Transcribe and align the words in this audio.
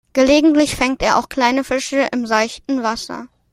Gelegentlich 0.13 0.75
fängt 0.75 1.03
er 1.03 1.19
auch 1.19 1.29
kleine 1.29 1.63
Fische 1.63 2.07
im 2.11 2.25
seichten 2.25 2.81
Wasser. 2.81 3.27